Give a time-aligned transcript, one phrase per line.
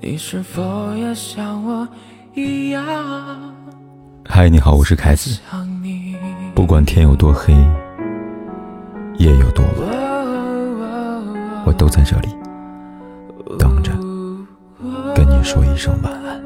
[0.00, 1.86] 你是否也像我
[2.32, 2.84] 一样？
[4.24, 5.40] 嗨，你好，我是凯子。
[6.54, 7.52] 不管天有多黑，
[9.16, 9.88] 夜有多晚，
[11.66, 12.28] 我都在这里
[13.58, 13.90] 等着
[15.16, 16.38] 跟你说一声晚安。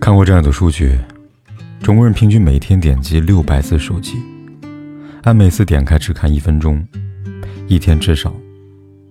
[0.00, 0.98] 看过这样的数据。
[1.80, 4.22] 中国人平均每天点击六百次手机，
[5.22, 6.86] 按每次点开只看一分钟，
[7.66, 8.32] 一天至少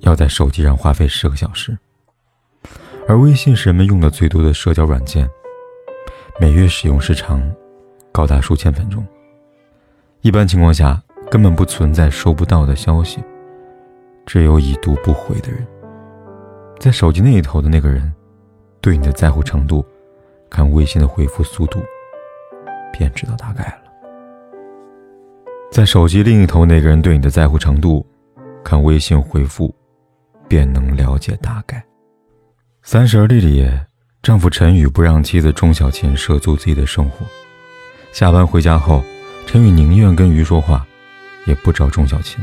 [0.00, 1.78] 要在手机上花费十个小时。
[3.06, 5.30] 而微信是人们用的最多的社交软件，
[6.40, 7.40] 每月使用时长
[8.10, 9.06] 高达数千分钟。
[10.22, 13.22] 一般情况下，根本不存在收不到的消息，
[14.26, 15.64] 只有已读不回的人。
[16.80, 18.12] 在手机那一头的那个人，
[18.80, 19.86] 对你的在乎程度，
[20.50, 21.80] 看微信的回复速度。
[22.96, 23.78] 便知道大概了。
[25.70, 28.06] 在手机另一头那个人对你的在乎程度，
[28.64, 29.74] 看微信回复，
[30.48, 31.84] 便能了解大概。
[32.82, 33.68] 三十而立里，
[34.22, 37.26] 丈夫陈宇不让妻子钟小琴涉足自己的生活。
[38.12, 39.04] 下班回家后，
[39.46, 40.86] 陈宇宁愿跟鱼说话，
[41.44, 42.42] 也不找钟小琴。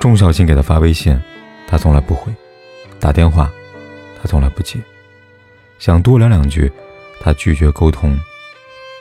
[0.00, 1.20] 钟小琴给他发微信，
[1.66, 2.32] 他从来不回；
[2.98, 3.50] 打电话，
[4.18, 4.78] 他从来不接。
[5.78, 6.72] 想多聊两句，
[7.20, 8.18] 他拒绝沟通。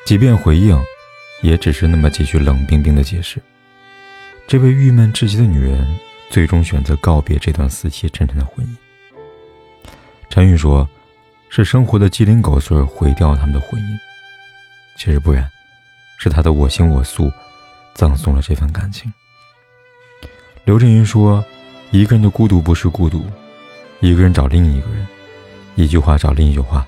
[0.06, 0.80] 即便回应，
[1.42, 3.42] 也只是那么几句冷冰冰的解释。
[4.48, 5.84] 这位郁闷至极的女人，
[6.30, 9.90] 最终选择告别这段死气沉沉的婚姻。
[10.30, 10.88] 陈宇说
[11.50, 13.98] ：“是生活的鸡零狗碎毁掉他们的婚姻。”
[14.96, 15.50] 其实不然，
[16.20, 17.32] 是他的我行我素，
[17.96, 19.12] 葬送了这份感情。
[20.66, 21.44] 刘震云说
[21.90, 23.26] ：“一个人的孤独不是孤独，
[24.02, 25.08] 一个人找另一个人，
[25.74, 26.86] 一句话找另一句话，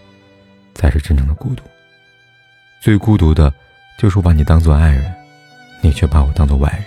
[0.75, 1.63] 才是真正的孤独。”
[2.79, 3.51] 最孤独的，
[3.97, 5.13] 就是我把你当做爱人，
[5.81, 6.83] 你却把我当做外人。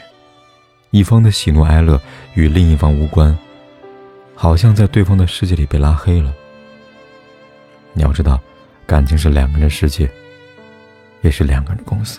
[0.90, 2.00] 一方的喜怒哀乐
[2.34, 3.36] 与另一方无关，
[4.34, 6.32] 好像在对方的世界里被拉黑了。
[7.92, 8.40] 你要知道，
[8.86, 10.10] 感情是两个人的世界，
[11.22, 12.18] 也是两个人的公司。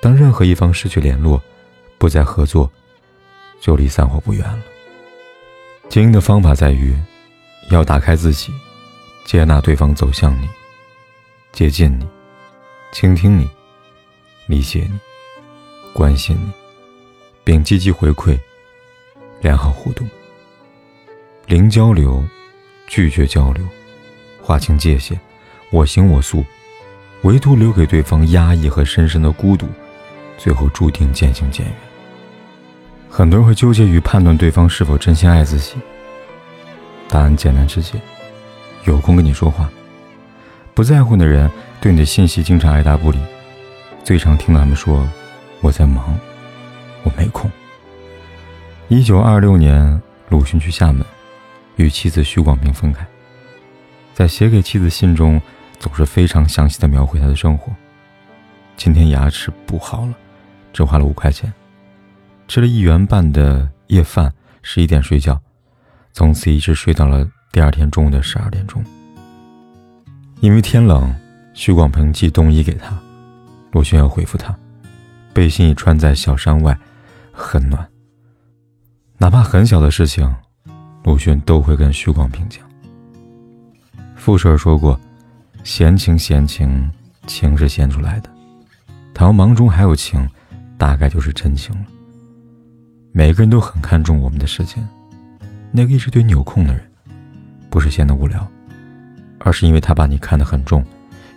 [0.00, 1.40] 当任何一方失去联络，
[1.98, 2.70] 不再合作，
[3.60, 4.58] 就离散伙不远了。
[5.88, 6.96] 经营的方法在于，
[7.70, 8.52] 要打开自己，
[9.24, 10.48] 接纳对方走向你，
[11.52, 12.06] 接近你。
[12.92, 13.48] 倾听你，
[14.46, 15.00] 理解你，
[15.94, 16.52] 关心你，
[17.42, 18.38] 并积极回馈，
[19.40, 20.06] 良好互动。
[21.46, 22.22] 零交流，
[22.86, 23.66] 拒绝交流，
[24.42, 25.18] 划清界限，
[25.70, 26.44] 我行我素，
[27.22, 29.66] 唯独留给对方压抑和深深的孤独，
[30.36, 31.74] 最后注定渐行渐远。
[33.08, 35.76] 很多人会纠结于判断对方是否真心爱自己，
[37.08, 37.98] 答案简单直接：
[38.84, 39.70] 有空跟你说话。
[40.74, 41.50] 不在乎的人
[41.80, 43.18] 对你的信息经常爱答不理，
[44.02, 45.06] 最常听到他们说
[45.60, 46.18] ：“我在忙，
[47.02, 47.50] 我没空。”
[48.88, 50.00] 一九二六年，
[50.30, 51.04] 鲁迅去厦门，
[51.76, 53.06] 与妻子许广平分开。
[54.14, 55.40] 在写给妻子信中，
[55.78, 57.70] 总是非常详细的描绘他的生活。
[58.76, 60.14] 今天牙齿补好了，
[60.72, 61.52] 只花了五块钱，
[62.48, 64.32] 吃了一元半的夜饭，
[64.62, 65.38] 十一点睡觉，
[66.14, 68.82] 从此一直睡到了第二天中午的十二点钟。
[70.42, 71.14] 因为天冷，
[71.54, 72.98] 徐广平寄冬衣给他。
[73.70, 74.52] 鲁迅要回复他，
[75.32, 76.76] 背心已穿在小衫外，
[77.30, 77.88] 很暖。
[79.18, 80.28] 哪怕很小的事情，
[81.04, 82.60] 鲁迅都会跟徐广平讲。
[84.16, 84.98] 傅舍尔说过
[85.62, 86.90] ：“闲情，闲情，
[87.28, 88.28] 情是闲出来的。
[89.14, 90.28] 倘若忙中还有情，
[90.76, 91.86] 大概就是真情了。”
[93.14, 94.84] 每个人都很看重我们的时间，
[95.70, 96.82] 那个一直对你有空的人，
[97.70, 98.44] 不是闲得无聊。
[99.44, 100.84] 而是因为他把你看得很重，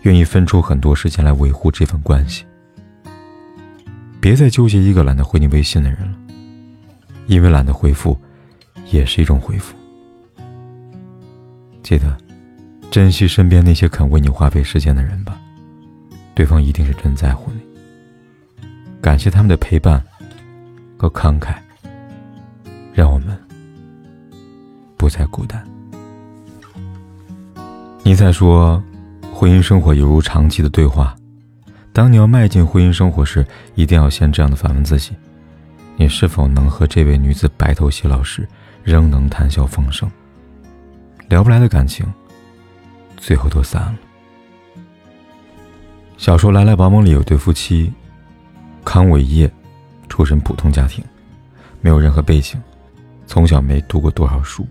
[0.04, 2.46] 愿意分出很多时间来维护这份关系。
[4.22, 6.18] 别再纠结一个懒得回你微信的人了，
[7.28, 8.18] 因为懒得回复，
[8.92, 9.76] 也是一种回复。
[11.84, 12.18] 记得，
[12.90, 15.40] 珍惜身边那些肯为你花费时间的人吧，
[16.34, 17.60] 对方一定是真在乎你。
[19.02, 20.04] 感谢他们的陪伴
[20.98, 21.56] 和慷慨，
[22.94, 23.38] 让我们
[24.98, 25.64] 不再孤单。
[28.08, 28.82] 尼采说
[29.34, 31.16] ：“婚姻生活犹如长期的对话。
[31.92, 33.44] 当你要迈进婚姻生活时，
[33.74, 35.14] 一定要先这样的反问自己：
[35.98, 38.48] 你是否能和这位女子白头偕老时，
[38.84, 40.08] 仍能谈笑风生？
[41.30, 42.06] 聊不来的感情，
[43.18, 43.96] 最后都散了。”
[46.16, 47.92] 小说《来来往往》里有对夫妻，
[48.84, 49.52] 康伟业
[50.10, 51.04] 出身普通家庭，
[51.82, 52.62] 没有任何背景，
[53.26, 54.64] 从小没读过多少书。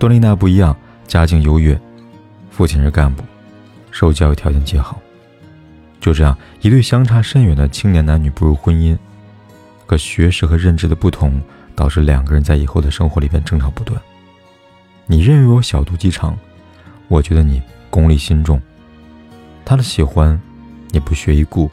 [0.00, 0.76] 段丽娜不一样，
[1.06, 1.80] 家境优越。
[2.56, 3.24] 父亲是干部，
[3.90, 5.00] 受教育条件极好，
[6.00, 8.96] 就这样，一对相差甚远的青年男女步入婚姻，
[9.86, 11.42] 可学识和认知的不同，
[11.74, 14.00] 导致两个人在以后的生活里边争吵不断。
[15.06, 16.38] 你认为我小肚鸡肠，
[17.08, 17.60] 我觉得你
[17.90, 18.62] 功利心重。
[19.64, 20.40] 他的喜欢，
[20.90, 21.68] 你不屑一顾；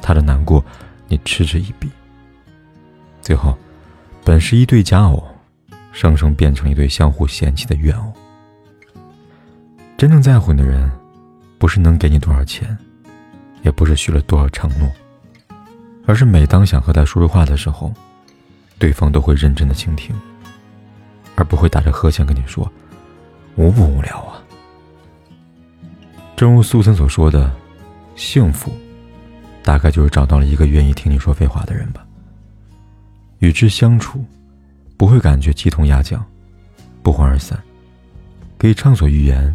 [0.00, 0.64] 他的难过，
[1.06, 1.90] 你嗤之以鼻。
[3.20, 3.58] 最后，
[4.24, 5.22] 本是一对佳偶，
[5.92, 8.10] 生生变成一对相互嫌弃的怨偶。
[10.02, 10.90] 真正在乎你的人，
[11.58, 12.76] 不是能给你多少钱。
[13.62, 14.90] 也不是许了多少承诺，
[16.06, 17.94] 而是每当想和他说说话的时候，
[18.80, 20.12] 对方都会认真的倾听，
[21.36, 22.68] 而不会打着呵欠跟你说
[23.54, 24.42] 无不无聊啊。
[26.34, 27.48] 正如苏岑所说的，
[28.16, 28.72] 幸福，
[29.62, 32.04] 大概就是找到了一个愿意听你说废话的人吧。
[33.38, 34.24] 与之相处，
[34.96, 36.26] 不会感觉鸡同鸭讲，
[37.04, 37.56] 不欢而散，
[38.58, 39.54] 可以畅所欲言，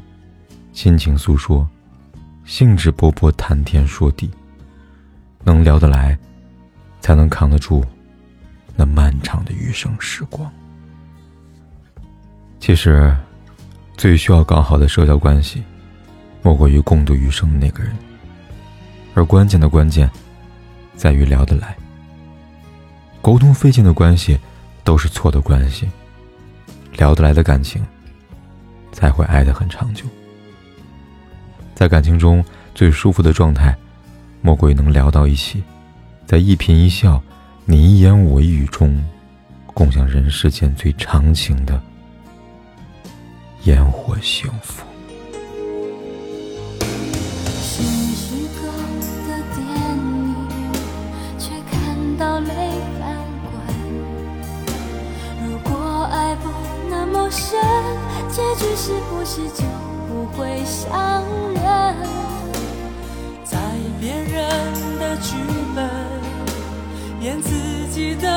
[0.77, 1.67] 心情诉说。
[2.45, 4.29] 兴致勃勃谈天说地，
[5.43, 6.15] 能聊得来，
[7.01, 7.83] 才能扛得住
[8.75, 10.49] 那漫长的余生时光。
[12.59, 13.17] 其实，
[13.97, 15.63] 最需要搞好的社交关系，
[16.43, 17.91] 莫过于共度余生的那个人。
[19.15, 20.07] 而关键的关键，
[20.95, 21.75] 在于聊得来。
[23.19, 24.39] 沟通费劲的关系，
[24.83, 25.89] 都是错的关系。
[26.97, 27.83] 聊得来的感情，
[28.91, 30.05] 才会爱得很长久。
[31.77, 32.43] 在感情中
[32.73, 33.77] 最舒服的状态，
[34.41, 35.61] 莫过于能聊到一起，
[36.25, 37.21] 在一颦一笑、
[37.65, 38.99] 你一言我一语中，
[39.75, 41.79] 共享人世间最长情的
[43.65, 44.83] 烟火幸福。
[55.45, 56.49] 如果爱不
[56.89, 57.59] 那么深，
[58.29, 59.63] 结局是不是就
[60.07, 61.66] 不会相认，
[65.21, 65.35] 剧
[65.75, 65.89] 本
[67.21, 68.36] 演自己的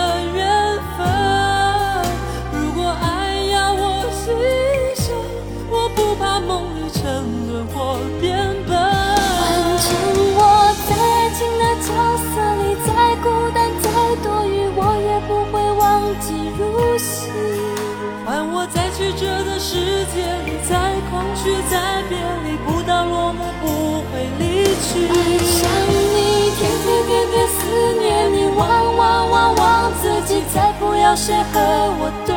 [31.10, 31.58] 再不要谁和
[31.98, 32.30] 我对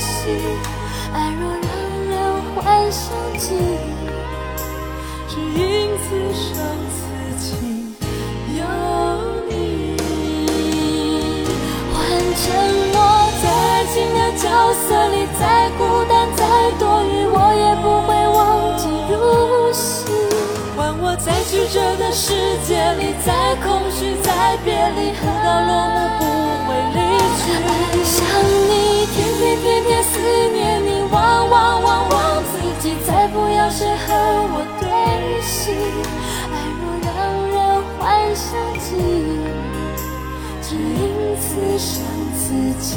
[0.00, 0.32] 戏。
[1.12, 1.68] 爱若让
[2.08, 2.12] 人
[2.54, 4.08] 幻想记忆，
[5.28, 5.60] 只因
[6.00, 6.48] 此生
[6.88, 6.96] 此
[7.38, 7.44] 情
[8.56, 8.60] 有
[9.46, 9.52] 你。
[11.92, 11.94] 换
[12.40, 12.42] 成
[12.94, 12.96] 我
[13.42, 14.42] 在爱情的角
[14.72, 15.42] 色里，再
[15.76, 16.40] 孤单再
[16.78, 18.40] 多余，我也不会忘
[18.78, 18.82] 记
[19.12, 19.12] 如
[19.70, 20.08] 昔。
[20.74, 22.32] 换我在曲折的世
[22.66, 26.24] 界里，再空虚再别离，不到落幕不
[26.66, 26.72] 会
[27.36, 27.42] 去。
[27.52, 27.68] 爱
[28.04, 28.14] 上
[28.68, 30.12] 你，天天天天思
[30.52, 34.12] 念你，忘忘忘忘自己，再不要谁和
[34.52, 34.82] 我对
[35.42, 35.72] 戏。
[36.52, 37.08] 爱若让
[37.50, 37.56] 人
[37.98, 38.02] 幻
[38.34, 38.46] 想
[38.78, 38.98] 记忆，
[40.62, 41.02] 只因
[41.36, 41.42] 此
[41.78, 41.92] 生
[42.36, 42.42] 此
[42.80, 42.88] 情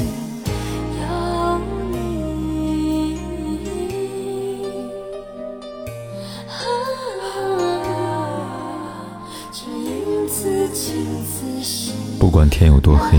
[0.98, 1.00] 有
[1.90, 1.96] 你。
[9.50, 11.94] 只因此情此心。
[12.18, 13.18] 不管天有多黑，